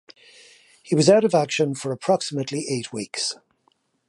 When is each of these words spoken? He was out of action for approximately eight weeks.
He 0.81 0.95
was 0.95 1.11
out 1.11 1.23
of 1.23 1.35
action 1.35 1.75
for 1.75 1.91
approximately 1.91 2.65
eight 2.67 2.91
weeks. 2.91 3.35